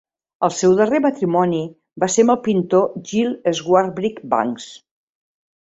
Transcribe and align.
El 0.45 0.51
seu 0.59 0.71
darrer 0.79 1.01
matrimoni 1.05 1.59
va 2.03 2.09
ser 2.15 2.25
amb 2.25 2.35
el 2.37 2.41
pintor 2.49 2.89
Jill 3.11 3.31
Swarbrick-Banks. 3.61 4.71